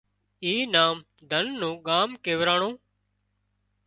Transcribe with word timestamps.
اي 0.43 0.53
نام 0.73 0.97
ڌن 1.29 1.45
نُون 1.59 1.75
ڳان 1.87 2.07
ڪيوَراڻون 2.23 2.73